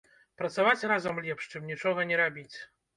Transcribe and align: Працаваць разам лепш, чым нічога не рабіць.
Працаваць 0.41 0.87
разам 0.93 1.23
лепш, 1.27 1.53
чым 1.55 1.71
нічога 1.73 2.11
не 2.13 2.23
рабіць. 2.27 2.57